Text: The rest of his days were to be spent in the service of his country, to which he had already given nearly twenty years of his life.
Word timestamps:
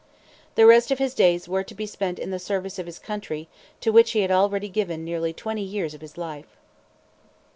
The 0.55 0.65
rest 0.65 0.89
of 0.89 0.97
his 0.97 1.13
days 1.13 1.47
were 1.47 1.63
to 1.63 1.75
be 1.75 1.85
spent 1.85 2.17
in 2.17 2.31
the 2.31 2.39
service 2.39 2.79
of 2.79 2.87
his 2.87 2.97
country, 2.97 3.47
to 3.81 3.91
which 3.91 4.13
he 4.13 4.21
had 4.21 4.31
already 4.31 4.67
given 4.67 5.05
nearly 5.05 5.31
twenty 5.31 5.61
years 5.61 5.93
of 5.93 6.01
his 6.01 6.17
life. 6.17 6.57